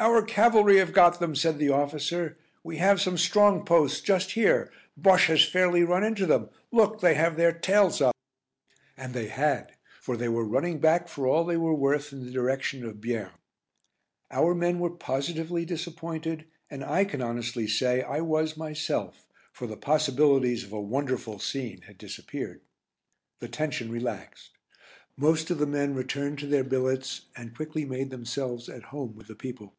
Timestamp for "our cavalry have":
0.00-0.92